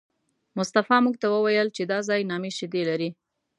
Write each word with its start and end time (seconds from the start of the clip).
مصطفی 0.57 0.97
موږ 1.05 1.15
ته 1.21 1.27
وویل 1.31 1.67
چې 1.75 1.83
دا 1.91 1.99
ځای 2.09 2.21
نامي 2.31 2.51
شیدې 2.57 2.81
لري. 2.89 3.09